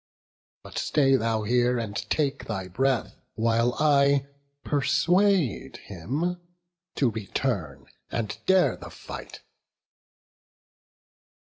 [0.63, 4.25] But stay thou here and take thy breath, while I
[4.63, 6.41] Persuade him
[6.95, 9.41] to return and dare the fight."